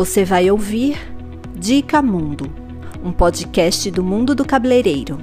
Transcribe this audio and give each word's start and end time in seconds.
Você 0.00 0.24
vai 0.24 0.50
ouvir 0.50 0.96
Dica 1.54 2.00
Mundo, 2.00 2.50
um 3.04 3.12
podcast 3.12 3.90
do 3.90 4.02
mundo 4.02 4.34
do 4.34 4.46
cabeleireiro. 4.46 5.18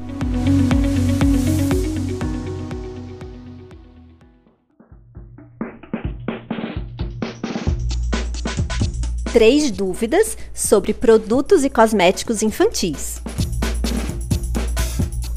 Três 9.33 9.71
dúvidas 9.71 10.37
sobre 10.53 10.93
produtos 10.93 11.63
e 11.63 11.71
cosméticos 11.71 12.43
infantis. 12.43 13.19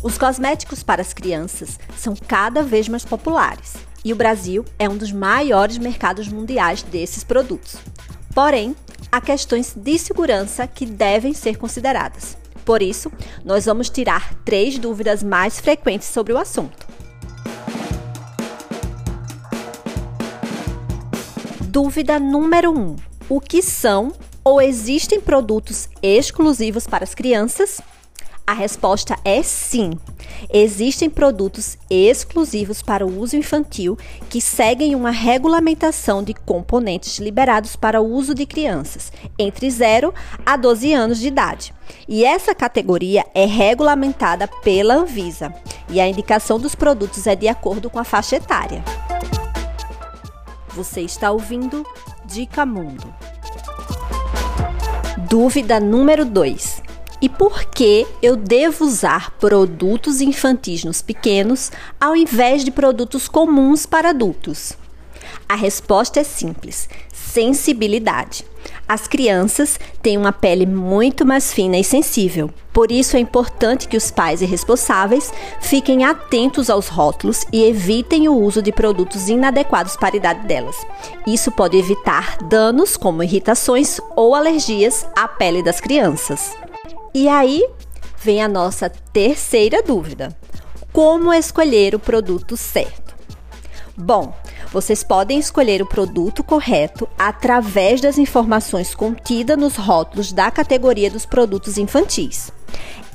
Os 0.03 0.19
cosméticos 0.19 0.83
para 0.83 1.01
as 1.01 1.15
crianças 1.15 1.79
são 1.97 2.15
cada 2.15 2.63
vez 2.63 2.91
mais 2.91 3.07
populares 3.07 3.77
e 4.05 4.13
o 4.13 4.17
Brasil 4.17 4.67
é 4.79 4.87
um 4.87 4.99
dos 4.99 5.11
maiores 5.11 5.79
mercados 5.79 6.29
mundiais 6.29 6.83
desses 6.83 7.25
produtos. 7.25 7.79
Porém, 8.35 8.77
há 9.11 9.21
questões 9.21 9.75
de 9.75 9.99
segurança 9.99 10.67
que 10.67 10.87
devem 10.87 11.35
ser 11.35 11.57
consideradas. 11.57 12.37
Por 12.65 12.83
isso, 12.83 13.11
nós 13.45 13.67
vamos 13.67 13.91
tirar 13.91 14.35
três 14.45 14.79
dúvidas 14.79 15.23
mais 15.23 15.59
frequentes 15.59 16.09
sobre 16.09 16.33
o 16.33 16.39
assunto. 16.39 16.87
Dúvida 21.63 22.19
número 22.19 22.71
1: 22.73 22.79
um, 22.79 22.97
O 23.29 23.41
que 23.41 23.63
são 23.63 24.13
ou 24.45 24.61
existem 24.61 25.21
produtos 25.21 25.89
exclusivos 26.03 26.87
para 26.87 27.05
as 27.05 27.15
crianças? 27.15 27.81
A 28.51 28.53
resposta 28.53 29.17
é 29.25 29.45
sim. 29.45 29.93
Existem 30.53 31.09
produtos 31.09 31.79
exclusivos 31.89 32.83
para 32.83 33.07
o 33.07 33.21
uso 33.21 33.37
infantil 33.37 33.97
que 34.29 34.41
seguem 34.41 34.97
uma 34.97 35.13
regulamentação 35.13 36.21
de 36.21 36.35
componentes 36.35 37.21
liberados 37.21 37.77
para 37.77 38.01
o 38.01 38.13
uso 38.13 38.35
de 38.35 38.45
crianças 38.47 39.13
entre 39.39 39.71
0 39.71 40.13
a 40.45 40.57
12 40.57 40.93
anos 40.93 41.21
de 41.21 41.29
idade. 41.29 41.73
E 42.09 42.25
essa 42.25 42.53
categoria 42.53 43.25
é 43.37 43.47
regulamentada 43.47 44.49
pela 44.49 44.95
Anvisa. 44.95 45.55
E 45.89 46.01
a 46.01 46.09
indicação 46.09 46.59
dos 46.59 46.75
produtos 46.75 47.29
é 47.29 47.37
de 47.37 47.47
acordo 47.47 47.89
com 47.89 48.01
a 48.01 48.05
faixa 48.05 48.35
etária. 48.35 48.83
Você 50.71 51.03
está 51.03 51.31
ouvindo 51.31 51.87
Dica 52.25 52.67
Mundo. 52.67 53.15
Dúvida 55.29 55.79
número 55.79 56.25
2. 56.25 56.80
E 57.23 57.29
por 57.29 57.65
que 57.67 58.07
eu 58.23 58.35
devo 58.35 58.85
usar 58.85 59.33
produtos 59.33 60.21
infantis 60.21 60.85
nos 60.85 61.03
pequenos 61.03 61.71
ao 62.01 62.17
invés 62.17 62.65
de 62.65 62.71
produtos 62.71 63.29
comuns 63.29 63.85
para 63.85 64.11
adultos? 64.11 64.73
A 65.47 65.55
resposta 65.55 66.21
é 66.21 66.25
simples: 66.25 66.89
sensibilidade. 67.13 68.45
As 68.89 69.07
crianças 69.07 69.79
têm 70.03 70.17
uma 70.17 70.33
pele 70.33 70.65
muito 70.65 71.27
mais 71.27 71.53
fina 71.53 71.77
e 71.77 71.85
sensível. 71.85 72.51
Por 72.73 72.91
isso 72.91 73.17
é 73.17 73.21
importante 73.21 73.87
que 73.87 73.97
os 73.97 74.11
pais 74.11 74.43
e 74.43 74.47
responsáveis 74.47 75.33
fiquem 75.61 76.05
atentos 76.05 76.71
aos 76.71 76.89
rótulos 76.89 77.45
e 77.53 77.65
evitem 77.65 78.29
o 78.29 78.37
uso 78.37 78.63
de 78.63 78.73
produtos 78.73 79.29
inadequados 79.29 79.97
para 79.97 80.15
a 80.15 80.17
idade 80.17 80.47
delas. 80.47 80.77
Isso 81.27 81.51
pode 81.51 81.77
evitar 81.77 82.39
danos 82.49 82.97
como 82.97 83.23
irritações 83.23 84.01
ou 84.17 84.35
alergias 84.35 85.07
à 85.17 85.29
pele 85.29 85.63
das 85.63 85.81
crianças. 85.81 86.53
E 87.13 87.29
aí 87.29 87.67
vem 88.23 88.43
a 88.43 88.49
nossa 88.49 88.89
terceira 88.89 89.83
dúvida: 89.83 90.37
como 90.93 91.33
escolher 91.33 91.95
o 91.95 91.99
produto 91.99 92.57
certo? 92.57 93.15
Bom, 93.97 94.35
vocês 94.73 95.03
podem 95.03 95.39
escolher 95.39 95.83
o 95.83 95.87
produto 95.87 96.45
correto 96.45 97.09
através 97.19 98.01
das 98.01 98.17
informações 98.17 98.95
contidas 98.95 99.59
nos 99.59 99.77
rótulos 99.77 100.33
da 100.33 100.51
categoria 100.51 101.11
dos 101.11 101.27
produtos 101.27 101.77
infantis. 101.77 102.53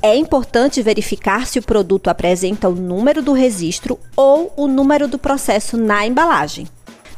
É 0.02 0.14
importante 0.14 0.82
verificar 0.82 1.46
se 1.46 1.58
o 1.58 1.62
produto 1.62 2.08
apresenta 2.08 2.68
o 2.68 2.74
número 2.74 3.22
do 3.22 3.32
registro 3.32 3.98
ou 4.14 4.52
o 4.56 4.68
número 4.68 5.08
do 5.08 5.18
processo 5.18 5.76
na 5.76 6.06
embalagem. 6.06 6.68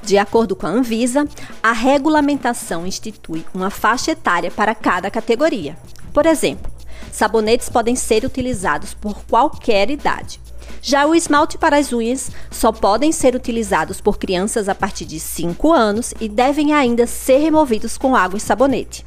De 0.03 0.17
acordo 0.17 0.55
com 0.55 0.67
a 0.67 0.71
Anvisa, 0.71 1.29
a 1.63 1.73
regulamentação 1.73 2.87
institui 2.87 3.45
uma 3.53 3.69
faixa 3.69 4.13
etária 4.13 4.51
para 4.51 4.75
cada 4.75 5.11
categoria. 5.11 5.77
Por 6.15 6.25
exemplo, 6.25 6.68
sabonetes 7.13 7.69
podem 7.69 7.97
ser 7.97 8.25
utilizados 8.25 8.95
por 8.95 9.25
qualquer 9.25 9.91
idade. 9.91 10.41
Já 10.81 11.07
o 11.07 11.15
esmalte 11.15 11.59
para 11.59 11.77
as 11.77 11.93
unhas 11.93 12.31
só 12.51 12.71
podem 12.71 13.11
ser 13.11 13.35
utilizados 13.35 14.01
por 14.01 14.19
crianças 14.19 14.69
a 14.69 14.75
partir 14.75 15.05
de 15.05 15.19
5 15.19 15.73
anos 15.73 16.15
e 16.21 16.29
devem 16.29 16.73
ainda 16.73 17.07
ser 17.07 17.39
removidos 17.39 17.99
com 17.99 18.15
água 18.15 18.37
e 18.37 18.41
sabonete. 18.41 19.05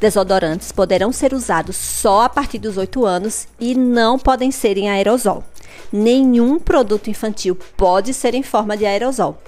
Desodorantes 0.00 0.72
poderão 0.72 1.12
ser 1.12 1.32
usados 1.32 1.76
só 1.76 2.22
a 2.22 2.28
partir 2.28 2.58
dos 2.58 2.76
8 2.76 3.06
anos 3.06 3.46
e 3.60 3.74
não 3.74 4.18
podem 4.18 4.50
ser 4.50 4.76
em 4.76 4.90
aerosol. 4.90 5.44
Nenhum 5.92 6.58
produto 6.58 7.08
infantil 7.08 7.56
pode 7.76 8.12
ser 8.12 8.34
em 8.34 8.42
forma 8.42 8.76
de 8.76 8.84
aerosol. 8.84 9.40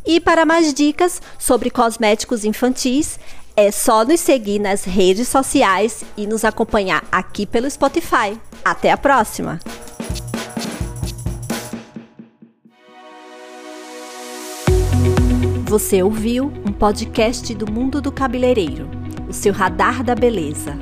E 0.05 0.19
para 0.19 0.45
mais 0.45 0.73
dicas 0.73 1.21
sobre 1.39 1.69
cosméticos 1.69 2.43
infantis, 2.43 3.17
é 3.55 3.71
só 3.71 4.03
nos 4.03 4.19
seguir 4.19 4.59
nas 4.59 4.83
redes 4.83 5.27
sociais 5.27 6.03
e 6.17 6.27
nos 6.27 6.43
acompanhar 6.43 7.03
aqui 7.11 7.45
pelo 7.45 7.69
Spotify. 7.69 8.37
Até 8.65 8.91
a 8.91 8.97
próxima! 8.97 9.59
Você 15.73 16.03
ouviu 16.03 16.53
um 16.63 16.71
podcast 16.71 17.51
do 17.55 17.65
Mundo 17.65 17.99
do 17.99 18.11
Cabeleireiro, 18.11 18.87
o 19.27 19.33
seu 19.33 19.51
radar 19.51 20.03
da 20.03 20.13
beleza. 20.13 20.77